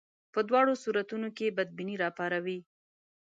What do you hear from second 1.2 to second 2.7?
کې بدبیني راپاروي.